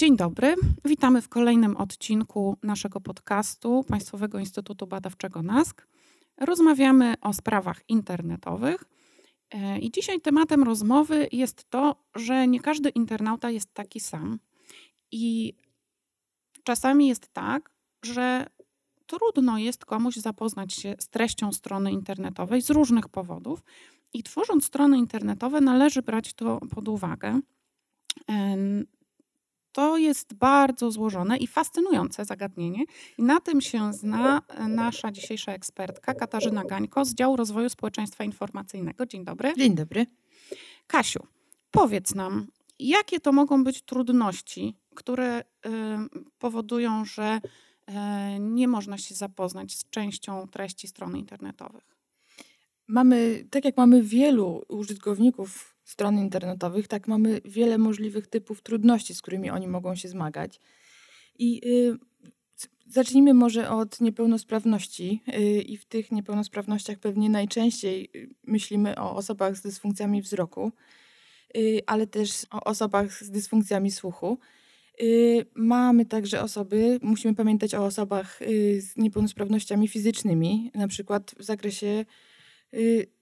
[0.00, 5.86] Dzień dobry, witamy w kolejnym odcinku naszego podcastu Państwowego Instytutu Badawczego NASK.
[6.38, 8.84] Rozmawiamy o sprawach internetowych.
[9.50, 14.38] E, I dzisiaj tematem rozmowy jest to, że nie każdy internauta jest taki sam.
[15.12, 15.54] I
[16.64, 17.70] czasami jest tak,
[18.04, 18.46] że
[19.06, 23.62] trudno jest komuś zapoznać się z treścią strony internetowej z różnych powodów.
[24.12, 27.40] I tworząc strony internetowe, należy brać to pod uwagę.
[29.72, 32.84] To jest bardzo złożone i fascynujące zagadnienie.
[33.18, 39.06] I na tym się zna nasza dzisiejsza ekspertka Katarzyna Gańko z działu rozwoju społeczeństwa informacyjnego.
[39.06, 39.52] Dzień dobry.
[39.56, 40.06] Dzień dobry.
[40.86, 41.26] Kasiu,
[41.70, 42.46] powiedz nam,
[42.78, 45.42] jakie to mogą być trudności, które y,
[46.38, 47.92] powodują, że y,
[48.40, 51.96] nie można się zapoznać z częścią treści stron internetowych?
[52.88, 59.22] Mamy, tak jak mamy wielu użytkowników stron internetowych, tak mamy wiele możliwych typów trudności, z
[59.22, 60.60] którymi oni mogą się zmagać.
[61.38, 61.98] I y,
[62.86, 65.22] zacznijmy może od niepełnosprawności.
[65.28, 70.72] Y, I w tych niepełnosprawnościach pewnie najczęściej y, myślimy o osobach z dysfunkcjami wzroku,
[71.86, 74.38] ale też o osobach z dysfunkcjami słuchu.
[75.54, 78.38] Mamy także osoby, musimy pamiętać o osobach
[78.78, 82.04] z niepełnosprawnościami fizycznymi, na przykład w zakresie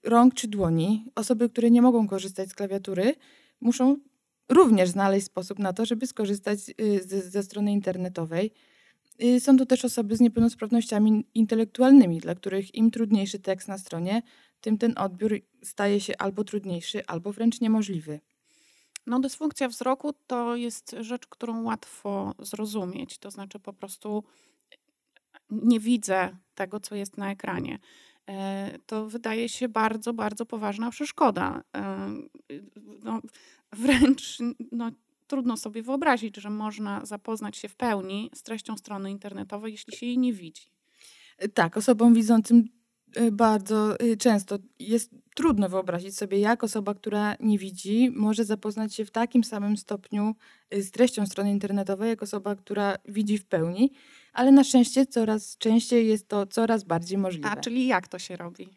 [0.05, 1.05] rąk czy dłoni.
[1.15, 3.15] Osoby, które nie mogą korzystać z klawiatury,
[3.61, 3.97] muszą
[4.49, 8.51] również znaleźć sposób na to, żeby skorzystać y, ze strony internetowej.
[9.23, 14.23] Y, są to też osoby z niepełnosprawnościami intelektualnymi, dla których im trudniejszy tekst na stronie,
[14.61, 18.21] tym ten odbiór staje się albo trudniejszy, albo wręcz niemożliwy.
[19.07, 23.19] No, dysfunkcja wzroku to jest rzecz, którą łatwo zrozumieć.
[23.19, 24.25] To znaczy po prostu
[25.51, 27.79] nie widzę tego, co jest na ekranie.
[28.29, 31.63] E, to wydaje się bardzo, bardzo poważna przeszkoda.
[31.77, 32.11] E,
[33.05, 33.21] no,
[33.73, 34.39] wręcz
[34.73, 34.91] no,
[35.27, 40.07] trudno sobie wyobrazić, że można zapoznać się w pełni z treścią strony internetowej, jeśli się
[40.07, 40.63] jej nie widzi.
[41.55, 42.69] Tak, osobom widzącym
[43.15, 49.05] e, bardzo często jest trudno wyobrazić sobie, jak osoba, która nie widzi, może zapoznać się
[49.05, 50.35] w takim samym stopniu
[50.73, 53.93] z treścią strony internetowej, jak osoba, która widzi w pełni
[54.39, 57.51] ale na szczęście coraz częściej jest to coraz bardziej możliwe.
[57.51, 58.69] A czyli jak to się robi?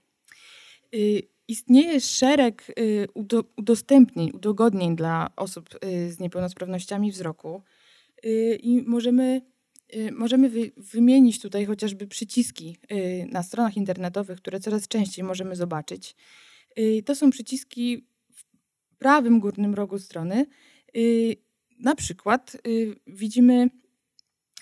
[0.96, 3.08] Y, istnieje szereg y,
[3.58, 7.62] udostępnień, udogodnień dla osób y, z niepełnosprawnościami wzroku
[8.64, 9.42] i możemy,
[10.12, 12.78] możemy wymienić tutaj chociażby przyciski
[13.32, 16.16] na stronach internetowych, które coraz częściej możemy zobaczyć.
[17.06, 18.46] To są przyciski w
[18.98, 20.46] prawym górnym rogu strony.
[21.80, 22.58] Na przykład
[23.08, 23.70] widzimy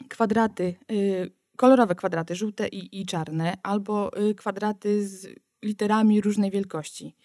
[0.09, 5.27] kwadraty, y, kolorowe kwadraty, żółte i, i czarne, albo y, kwadraty z
[5.63, 7.15] literami różnej wielkości.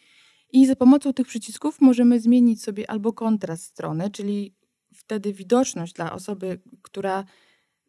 [0.53, 4.55] I za pomocą tych przycisków możemy zmienić sobie albo kontrast strony, czyli
[4.95, 7.25] wtedy widoczność dla osoby, która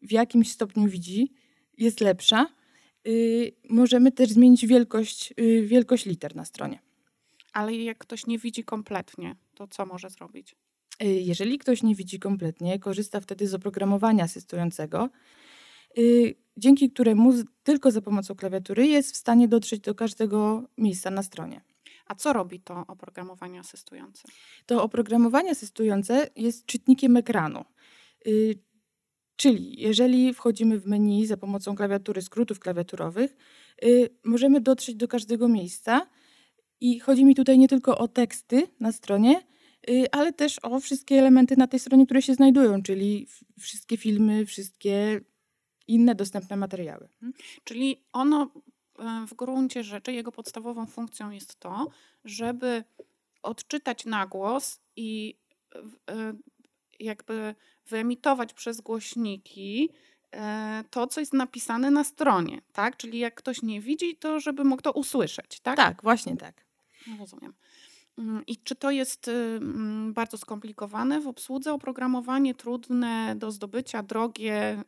[0.02, 1.32] w jakimś stopniu widzi,
[1.78, 2.46] jest lepsza.
[3.04, 6.78] Yy, możemy też zmienić wielkość, wielkość liter na stronie.
[7.52, 10.56] Ale jak ktoś nie widzi kompletnie, to co może zrobić?
[11.02, 15.08] Y, jeżeli ktoś nie widzi kompletnie, korzysta wtedy z oprogramowania asystującego,
[15.98, 21.22] y, dzięki któremu tylko za pomocą klawiatury jest w stanie dotrzeć do każdego miejsca na
[21.22, 21.60] stronie.
[22.06, 24.28] A co robi to oprogramowanie asystujące?
[24.66, 27.64] To oprogramowanie asystujące jest czytnikiem ekranu.
[28.26, 28.58] Y,
[29.36, 33.36] czyli jeżeli wchodzimy w menu za pomocą klawiatury, skrótów klawiaturowych,
[34.24, 36.06] możemy dotrzeć do każdego miejsca.
[36.80, 39.42] I chodzi mi tutaj nie tylko o teksty na stronie,
[40.12, 43.26] ale też o wszystkie elementy na tej stronie, które się znajdują, czyli
[43.58, 45.20] wszystkie filmy, wszystkie
[45.88, 47.08] inne dostępne materiały.
[47.22, 47.32] Mhm.
[47.64, 48.50] Czyli ono
[48.98, 51.90] e, w gruncie rzeczy, jego podstawową funkcją jest to,
[52.24, 52.84] żeby
[53.42, 55.38] odczytać na głos i
[56.08, 56.32] e,
[57.00, 57.54] jakby
[57.86, 59.90] wyemitować przez głośniki
[60.32, 62.96] e, to, co jest napisane na stronie, tak?
[62.96, 65.76] Czyli jak ktoś nie widzi, to żeby mógł to usłyszeć, tak?
[65.76, 66.66] Tak, właśnie tak.
[67.06, 67.54] No, rozumiem.
[68.18, 74.02] Mm, I czy to jest y, mm, bardzo skomplikowane w obsłudze, oprogramowanie trudne do zdobycia,
[74.02, 74.82] drogie?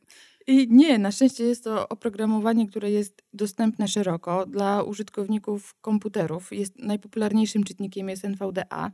[0.47, 6.53] I nie, na szczęście jest to oprogramowanie, które jest dostępne szeroko dla użytkowników komputerów.
[6.53, 8.91] Jest najpopularniejszym czytnikiem jest NVDA.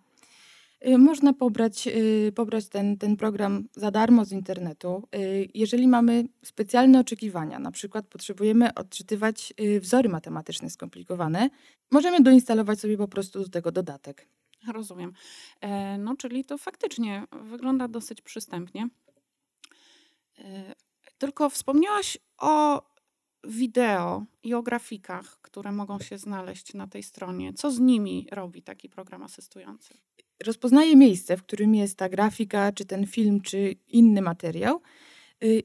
[0.88, 5.08] Y, można pobrać, y, pobrać ten, ten program za darmo z internetu.
[5.54, 11.50] Jeżeli mamy specjalne oczekiwania, na przykład potrzebujemy odczytywać wzory matematyczne skomplikowane,
[11.90, 14.28] możemy doinstalować sobie po prostu do tego dodatek.
[14.72, 15.12] Rozumiem.
[15.60, 18.88] E, no, czyli to faktycznie wygląda dosyć przystępnie.
[20.38, 20.74] E,
[21.18, 22.82] tylko wspomniałaś o
[23.44, 27.52] wideo i o grafikach, które mogą się znaleźć na tej stronie.
[27.52, 29.94] Co z nimi robi taki program asystujący?
[30.44, 34.80] Rozpoznaje miejsce, w którym jest ta grafika, czy ten film, czy inny materiał.
[35.44, 35.62] Y,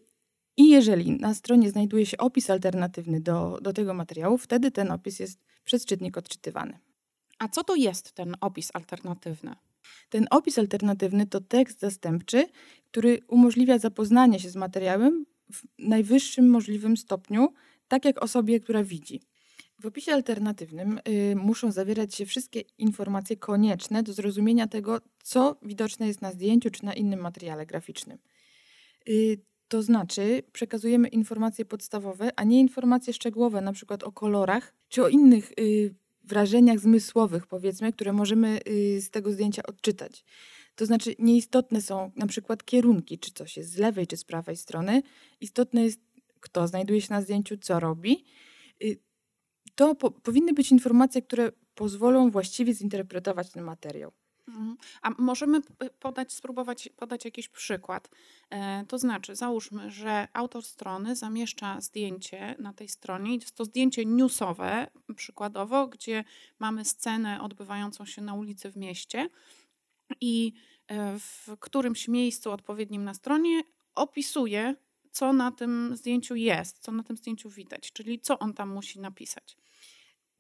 [0.57, 5.19] I jeżeli na stronie znajduje się opis alternatywny do, do tego materiału, wtedy ten opis
[5.19, 6.80] jest przez czytnik odczytywany.
[7.39, 9.56] A co to jest ten opis alternatywny?
[10.10, 12.45] Ten opis alternatywny to tekst zastępczy,
[12.92, 17.54] który umożliwia zapoznanie się z materiałem w najwyższym możliwym stopniu,
[17.88, 19.22] tak jak osobie, która widzi.
[19.80, 26.08] W opisie alternatywnym y, muszą zawierać się wszystkie informacje konieczne do zrozumienia tego, co widoczne
[26.08, 28.18] jest na zdjęciu czy na innym materiale graficznym.
[29.10, 35.04] Y, to znaczy, przekazujemy informacje podstawowe, a nie informacje szczegółowe, na przykład o kolorach czy
[35.04, 40.25] o innych y, wrażeniach zmysłowych, powiedzmy, które możemy y, z tego zdjęcia odczytać.
[40.75, 44.56] To znaczy, nieistotne są na przykład kierunki, czy coś jest z lewej, czy z prawej
[44.56, 45.02] strony.
[45.42, 46.00] Istotne jest,
[46.40, 48.25] kto znajduje się na zdjęciu, co robi.
[49.80, 54.12] To po, powinny być informacje, które pozwolą właściwie zinterpretować ten materiał.
[54.48, 54.78] Mhm.
[55.02, 55.62] A możemy
[56.00, 58.10] podać, spróbować podać jakiś przykład.
[58.50, 63.36] E, to znaczy, załóżmy, że autor strony zamieszcza zdjęcie na tej stronie.
[63.36, 66.24] Jest to zdjęcie newsowe, przykładowo, gdzie
[66.60, 69.30] mamy scenę odbywającą się na ulicy w mieście
[70.22, 70.54] i
[70.88, 73.64] e, w którymś miejscu odpowiednim na stronie
[73.96, 74.75] opisuje,
[75.12, 79.00] co na tym zdjęciu jest, co na tym zdjęciu widać, czyli co on tam musi
[79.00, 79.59] napisać.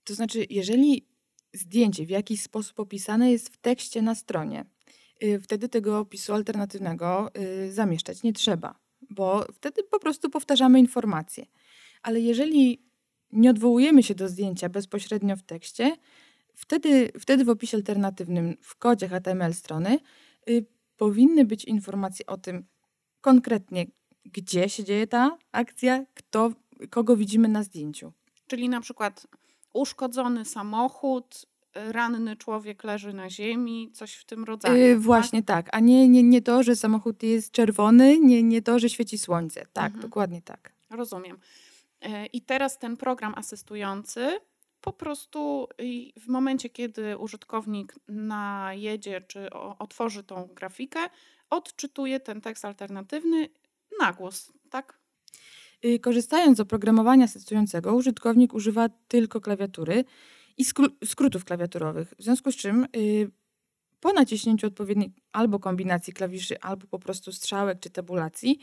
[0.09, 1.07] To znaczy, jeżeli
[1.53, 4.65] zdjęcie w jakiś sposób opisane jest w tekście na stronie,
[5.23, 8.79] y, wtedy tego opisu alternatywnego y, zamieszczać nie trzeba,
[9.09, 11.45] bo wtedy po prostu powtarzamy informacje.
[12.01, 12.83] Ale jeżeli
[13.31, 15.95] nie odwołujemy się do zdjęcia bezpośrednio w tekście,
[16.55, 19.99] wtedy, wtedy w opisie alternatywnym w kodzie HTML strony
[20.49, 20.65] y,
[20.97, 22.65] powinny być informacje o tym
[23.21, 23.85] konkretnie,
[24.25, 26.51] gdzie się dzieje ta akcja, kto,
[26.89, 28.13] kogo widzimy na zdjęciu.
[28.47, 29.27] Czyli na przykład
[29.73, 31.45] uszkodzony samochód,
[31.75, 34.77] ranny człowiek leży na ziemi, coś w tym rodzaju.
[34.77, 35.75] Yy, właśnie tak, tak.
[35.75, 39.65] a nie, nie, nie to, że samochód jest czerwony, nie, nie to, że świeci słońce.
[39.73, 40.01] Tak, mhm.
[40.01, 40.71] dokładnie tak.
[40.89, 41.37] Rozumiem.
[42.01, 44.39] Yy, I teraz ten program asystujący
[44.81, 45.67] po prostu
[46.17, 49.49] w momencie, kiedy użytkownik najedzie czy
[49.79, 50.99] otworzy tą grafikę,
[51.49, 53.49] odczytuje ten tekst alternatywny
[53.99, 54.99] na głos, tak?
[55.85, 60.03] Y, korzystając z oprogramowania asystującego, użytkownik używa tylko klawiatury
[60.57, 60.65] i
[61.05, 63.31] skrótów klawiaturowych, w związku z czym y,
[63.99, 68.59] po naciśnięciu odpowiedniej albo kombinacji klawiszy, albo po prostu strzałek czy tabulacji,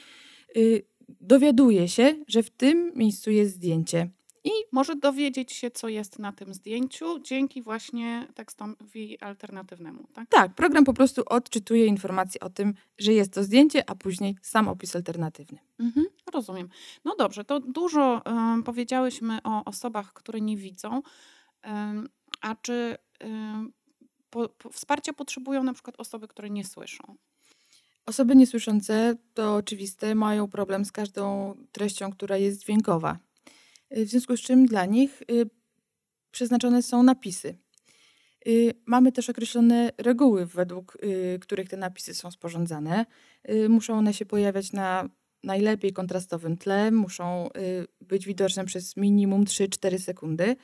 [0.56, 0.86] y,
[1.20, 4.10] dowiaduje się, że w tym miejscu jest zdjęcie.
[4.46, 10.06] I może dowiedzieć się, co jest na tym zdjęciu dzięki właśnie tekstowi alternatywnemu.
[10.14, 14.36] Tak, tak program po prostu odczytuje informacje o tym, że jest to zdjęcie, a później
[14.42, 15.58] sam opis alternatywny.
[15.78, 16.68] Mhm, rozumiem.
[17.04, 21.02] No dobrze, to dużo um, powiedziałyśmy o osobach, które nie widzą.
[21.64, 22.08] Um,
[22.40, 23.72] a czy um,
[24.30, 27.16] po, po, wsparcia potrzebują na przykład osoby, które nie słyszą?
[28.06, 33.25] Osoby niesłyszące to oczywiste mają problem z każdą treścią, która jest dźwiękowa.
[33.90, 35.50] Y, w związku z czym dla nich y,
[36.30, 37.54] przeznaczone są napisy.
[38.48, 40.98] Y, mamy też określone reguły, według
[41.40, 43.06] których te napisy są sporządzane.
[43.68, 45.08] Muszą one się pojawiać na
[45.44, 47.48] najlepiej kontrastowym tle, muszą
[48.00, 50.56] być widoczne przez minimum 3-4 sekundy.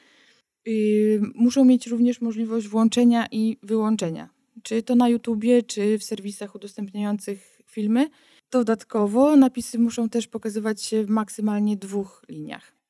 [1.35, 4.29] Muszą mieć również możliwość włączenia i wyłączenia,
[4.63, 8.11] czy to na YouTubie, czy w serwisach udostępniających filmy.
[8.51, 12.82] Dodatkowo napisy muszą też pokazywać się w maksymalnie dwóch liniach.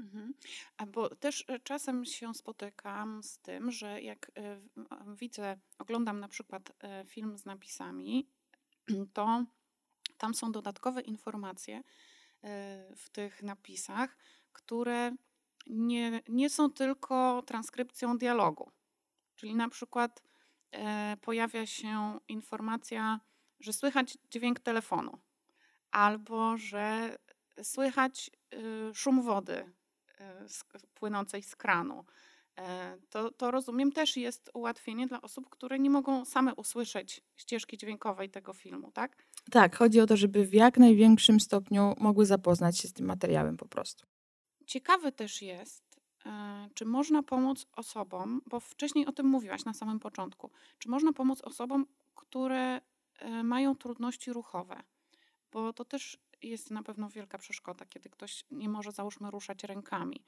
[0.00, 0.34] Mhm.
[0.88, 4.60] Bo też e, czasem się spotykam z tym, że jak e,
[5.16, 8.28] widzę, oglądam na przykład e, film z napisami,
[9.14, 9.44] to
[10.18, 11.82] tam są dodatkowe informacje
[12.96, 14.16] w tych napisach,
[14.52, 15.12] które
[15.66, 18.70] nie, nie są tylko transkrypcją dialogu.
[19.36, 20.22] Czyli na przykład
[21.20, 23.20] pojawia się informacja,
[23.60, 25.18] że słychać dźwięk telefonu,
[25.90, 27.18] albo że
[27.62, 28.30] słychać
[28.94, 29.72] szum wody
[30.94, 32.04] płynącej z kranu.
[32.58, 37.78] E, to, to rozumiem też jest ułatwienie dla osób, które nie mogą same usłyszeć ścieżki
[37.78, 39.16] dźwiękowej tego filmu, tak?
[39.50, 43.56] Tak, chodzi o to, żeby w jak największym stopniu mogły zapoznać się z tym materiałem
[43.56, 44.06] po prostu.
[44.66, 50.00] Ciekawe też jest, e, czy można pomóc osobom, bo wcześniej o tym mówiłaś na samym
[50.00, 52.80] początku, czy można pomóc osobom, które
[53.18, 54.82] e, mają trudności ruchowe,
[55.52, 60.20] bo to też jest na pewno wielka przeszkoda, kiedy ktoś nie może, załóżmy, ruszać rękami.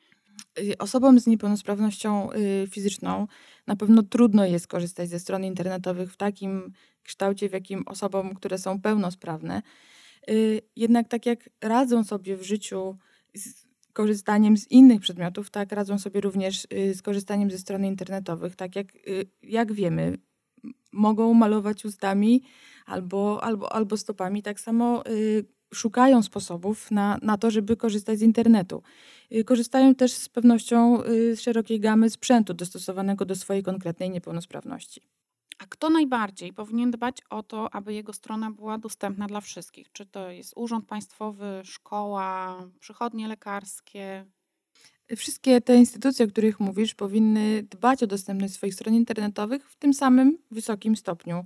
[0.59, 3.27] Y, osobom z niepełnosprawnością y, fizyczną
[3.67, 8.59] na pewno trudno jest korzystać ze stron internetowych w takim kształcie, w jakim osobom, które
[8.59, 9.63] są pełnosprawne.
[10.31, 12.99] Y, jednak tak jak radzą sobie w życiu
[13.35, 18.57] z korzystaniem z innych przedmiotów, tak radzą sobie również z korzystaniem ze stron internetowych.
[18.57, 18.87] Tak jak,
[19.43, 20.19] jak wiemy,
[20.93, 22.43] mogą malować ustami
[22.87, 24.43] albo, albo, albo stopami.
[24.43, 25.03] Tak samo
[25.75, 28.83] szukają sposobów na, na to, żeby korzystać z internetu.
[29.33, 35.03] Y, korzystają też z pewnością y, z szerokiej gamy sprzętu dostosowanego do swojej konkretnej niepełnosprawności.
[35.59, 39.93] A kto najbardziej powinien dbać o to, aby jego strona była dostępna dla wszystkich?
[39.93, 44.27] Czy to jest urząd państwowy, szkoła, przychodnie lekarskie?
[45.17, 49.95] Wszystkie te instytucje, o których mówisz, powinny dbać o dostępność swoich stron internetowych w tym
[49.95, 51.45] samym wysokim stopniu.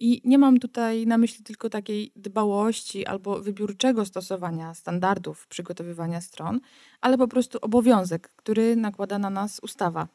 [0.00, 6.60] I nie mam tutaj na myśli tylko takiej dbałości albo wybiórczego stosowania standardów przygotowywania stron,
[7.00, 10.08] ale po prostu obowiązek, który nakłada na nas ustawa.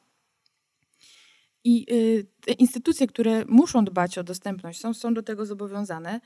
[1.63, 6.21] I y, te instytucje, które muszą dbać o dostępność, są, są do tego zobowiązane,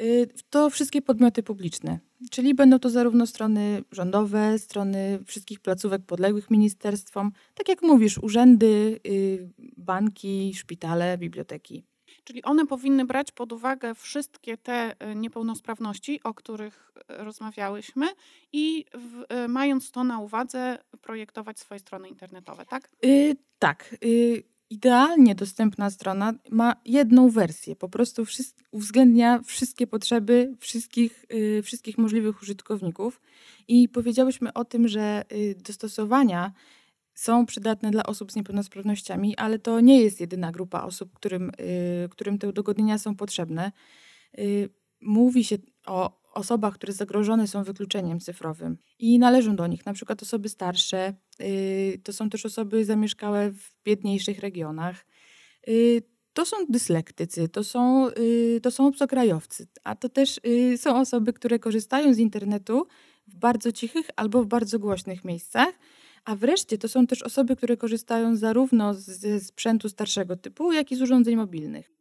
[0.00, 1.98] y, to wszystkie podmioty publiczne.
[2.30, 9.00] Czyli będą to zarówno strony rządowe, strony wszystkich placówek podległych ministerstwom, tak jak mówisz, urzędy,
[9.06, 11.87] y, banki, szpitale, biblioteki.
[12.28, 18.06] Czyli one powinny brać pod uwagę wszystkie te niepełnosprawności, o których rozmawiałyśmy
[18.52, 22.90] i w, mając to na uwadze, projektować swoje strony internetowe, tak?
[23.02, 23.94] Yy, tak.
[24.02, 27.76] Yy idealnie dostępna strona ma jedną wersję.
[27.76, 28.24] Po prostu
[28.70, 33.20] uwzględnia wszystkie potrzeby wszystkich, yy, wszystkich możliwych użytkowników.
[33.68, 36.52] I powiedziałyśmy o tym, że yy, dostosowania
[37.18, 41.52] są przydatne dla osób z niepełnosprawnościami, ale to nie jest jedyna grupa osób, którym,
[42.02, 43.72] yy, którym te udogodnienia są potrzebne.
[44.38, 44.68] Y,
[45.00, 45.56] mówi się
[45.86, 51.14] o osobach, które zagrożone są wykluczeniem cyfrowym i należą do nich na przykład osoby starsze,
[51.40, 55.06] y, to są też osoby zamieszkałe w biedniejszych regionach,
[55.68, 60.40] y, to są dyslektycy, to są, y, to są obcokrajowcy, a to też
[60.76, 62.86] są osoby, które korzystają z internetu
[63.26, 65.74] w bardzo cichych albo w bardzo głośnych miejscach,
[66.28, 70.96] a wreszcie to są też osoby, które korzystają zarówno ze sprzętu starszego typu, jak i
[70.96, 71.97] z urządzeń mobilnych.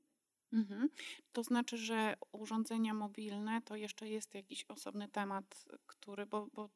[0.53, 0.89] Mhm.
[1.31, 6.69] To znaczy, że urządzenia mobilne to jeszcze jest jakiś osobny temat, który, bo, bo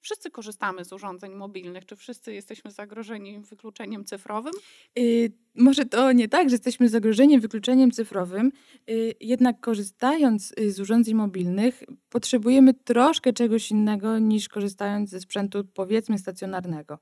[0.00, 1.86] wszyscy korzystamy z urządzeń mobilnych.
[1.86, 4.52] Czy wszyscy jesteśmy zagrożeni wykluczeniem cyfrowym?
[4.96, 8.52] Yy, może to nie tak, że jesteśmy zagrożeni wykluczeniem cyfrowym,
[8.86, 15.64] yy, jednak korzystając y, z urządzeń mobilnych, potrzebujemy troszkę czegoś innego niż korzystając ze sprzętu
[15.64, 16.98] powiedzmy stacjonarnego.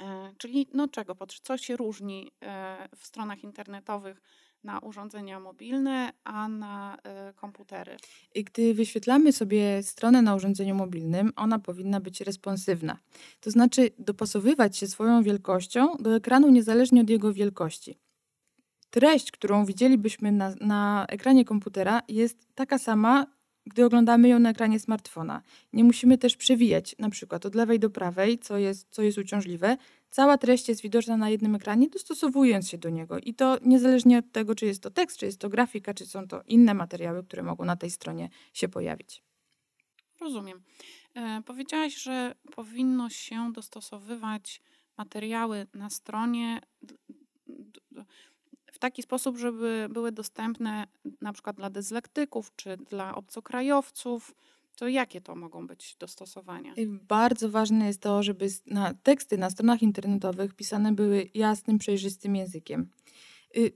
[0.00, 1.16] E, czyli no czego?
[1.42, 4.22] Co się różni e, w stronach internetowych?
[4.66, 6.98] Na urządzenia mobilne, a na
[7.30, 7.96] y, komputery.
[8.34, 12.98] I gdy wyświetlamy sobie stronę na urządzeniu mobilnym, ona powinna być responsywna.
[13.40, 17.98] To znaczy dopasowywać się swoją wielkością do ekranu niezależnie od jego wielkości.
[18.90, 23.26] Treść, którą widzielibyśmy na, na ekranie komputera, jest taka sama,
[23.66, 25.42] gdy oglądamy ją na ekranie smartfona.
[25.72, 29.76] Nie musimy też przewijać na przykład od lewej do prawej, co jest, co jest uciążliwe,
[30.16, 33.18] Cała treść jest widoczna na jednym ekranie, dostosowując się do niego.
[33.18, 36.28] I to niezależnie od tego, czy jest to tekst, czy jest to grafika, czy są
[36.28, 39.22] to inne materiały, które mogą na tej stronie się pojawić.
[40.20, 40.62] Rozumiem.
[41.14, 44.62] E, powiedziałaś, że powinno się dostosowywać
[44.98, 46.60] materiały na stronie
[48.76, 50.86] w taki sposób, żeby były dostępne
[51.20, 54.34] na przykład dla dyslektyków czy dla obcokrajowców
[54.76, 56.74] to jakie to mogą być dostosowania?
[57.08, 62.88] Bardzo ważne jest to, żeby na teksty na stronach internetowych pisane były jasnym, przejrzystym językiem.
[63.56, 63.72] Y,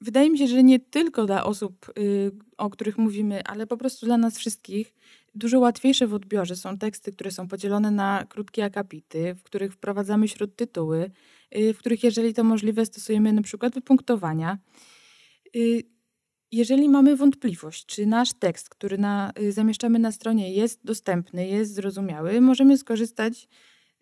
[0.00, 4.06] wydaje mi się, że nie tylko dla osób, y, o których mówimy, ale po prostu
[4.06, 4.94] dla nas wszystkich,
[5.34, 10.28] dużo łatwiejsze w odbiorze są teksty, które są podzielone na krótkie akapity, w których wprowadzamy
[10.28, 11.10] śródtytuły,
[11.52, 14.58] w których, jeżeli to możliwe, stosujemy na przykład wypunktowania.
[16.52, 21.74] Jeżeli mamy wątpliwość, czy nasz tekst, który na, y, zamieszczamy na stronie, jest dostępny, jest
[21.74, 23.48] zrozumiały, możemy skorzystać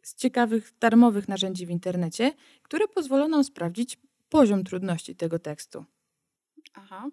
[0.02, 3.98] z ciekawych darmowych narzędzi w internecie, które pozwolą nam sprawdzić
[4.28, 5.84] poziom trudności tego tekstu.
[6.74, 7.08] Aha.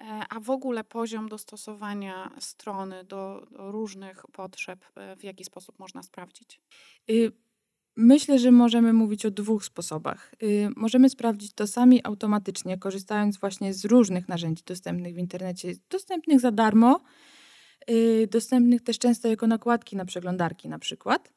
[0.00, 5.78] E, a w ogóle poziom dostosowania strony do, do różnych potrzeb, e, w jaki sposób
[5.78, 6.60] można sprawdzić?
[7.10, 7.32] Y
[7.96, 10.34] Myślę, że możemy mówić o dwóch sposobach.
[10.42, 16.40] Y, możemy sprawdzić to sami automatycznie, korzystając właśnie z różnych narzędzi dostępnych w internecie, dostępnych
[16.40, 17.00] za darmo,
[17.90, 21.32] y, dostępnych też często jako nakładki na przeglądarki na przykład.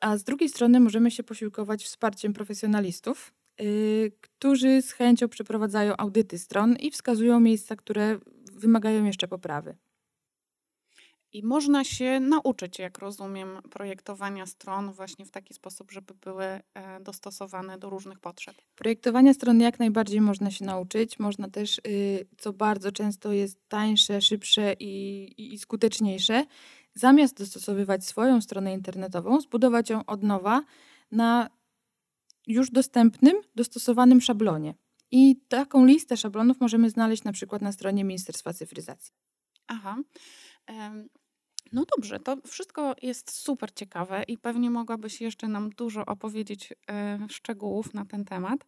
[0.00, 6.38] A z drugiej strony możemy się posiłkować wsparciem profesjonalistów, y, którzy z chęcią przeprowadzają audyty
[6.38, 8.18] stron i wskazują miejsca, które
[8.52, 9.76] wymagają jeszcze poprawy.
[11.32, 16.62] I można się nauczyć, jak rozumiem, projektowania stron właśnie w taki sposób, żeby były e,
[17.00, 18.56] dostosowane do różnych potrzeb.
[18.74, 21.18] Projektowania stron jak najbardziej można się nauczyć.
[21.18, 26.44] Można też, y, co bardzo często jest tańsze, szybsze i, i skuteczniejsze,
[26.94, 30.64] zamiast dostosowywać swoją stronę internetową, zbudować ją od nowa
[31.12, 31.50] na
[32.46, 34.74] już dostępnym, dostosowanym szablonie.
[35.10, 39.12] I taką listę szablonów możemy znaleźć na przykład na stronie Ministerstwa Cyfryzacji.
[39.66, 39.96] Aha.
[41.72, 47.18] No dobrze, to wszystko jest super ciekawe i pewnie mogłabyś jeszcze nam dużo opowiedzieć e,
[47.30, 48.64] szczegółów na ten temat.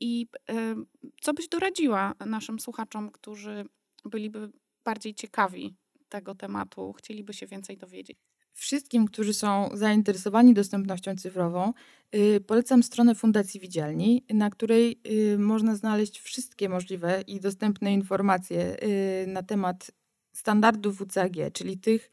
[0.00, 0.74] I e,
[1.20, 3.64] co byś doradziła naszym słuchaczom, którzy
[4.04, 4.50] byliby
[4.84, 5.74] bardziej ciekawi
[6.08, 8.18] tego tematu, chcieliby się więcej dowiedzieć?
[8.52, 11.72] Wszystkim, którzy są zainteresowani dostępnością cyfrową,
[12.12, 18.76] yy, polecam stronę Fundacji Widzialni, na której yy, można znaleźć wszystkie możliwe i dostępne informacje
[18.82, 19.90] yy, na temat
[20.32, 22.10] standardów WCAG, czyli tych,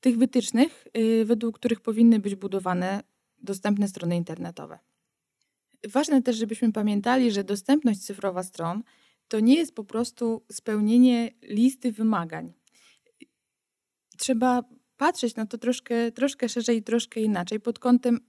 [0.00, 3.02] tych wytycznych, yy, według których powinny być budowane
[3.42, 4.78] dostępne strony internetowe.
[5.88, 8.82] Ważne też, żebyśmy pamiętali, że dostępność cyfrowa stron
[9.28, 12.52] to nie jest po prostu spełnienie listy wymagań.
[14.16, 14.62] Trzeba
[14.96, 18.20] patrzeć na to troszkę, troszkę szerzej i troszkę inaczej pod kątem,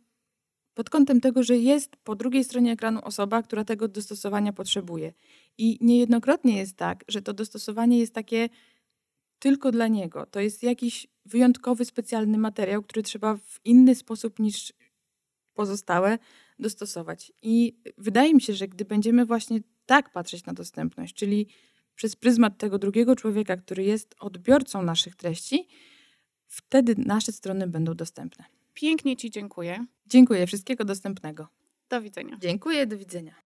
[0.74, 5.14] pod kątem tego, że jest po drugiej stronie ekranu osoba, która tego dostosowania potrzebuje.
[5.58, 8.50] I niejednokrotnie jest tak, że to dostosowanie jest takie
[9.40, 10.26] tylko dla niego.
[10.26, 14.74] To jest jakiś wyjątkowy, specjalny materiał, który trzeba w inny sposób niż
[15.54, 16.18] pozostałe
[16.60, 17.32] dostosować.
[17.42, 21.48] I wydaje mi się, że gdy będziemy właśnie tak patrzeć na dostępność, czyli
[21.96, 25.68] przez pryzmat tego drugiego człowieka, który jest odbiorcą naszych treści,
[26.48, 28.46] wtedy nasze strony będą dostępne.
[28.74, 29.86] Pięknie Ci dziękuję.
[30.06, 31.48] Dziękuję, wszystkiego dostępnego.
[31.90, 32.38] Do widzenia.
[32.42, 33.49] Dziękuję, do widzenia.